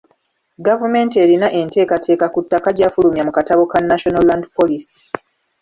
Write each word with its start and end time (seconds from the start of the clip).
Gavumenti 0.67 1.15
erina 1.23 1.47
enteekateeka 1.59 2.25
ku 2.33 2.39
ttaka 2.43 2.69
gye 2.73 2.85
yafulumya 2.85 3.23
mu 3.27 3.31
katabo 3.37 3.63
ka 3.71 3.77
National 3.89 4.23
Land 4.29 4.45
Policy. 4.57 4.93